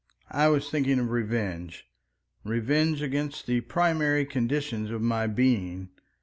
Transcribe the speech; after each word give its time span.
I 0.31 0.47
was 0.47 0.67
thinking 0.67 0.97
of 0.97 1.11
revenge—revenge 1.11 3.03
against 3.03 3.45
the 3.45 3.61
primary 3.61 4.25
conditions 4.25 4.89
of 4.89 5.03
my 5.03 5.27
being. 5.27 5.89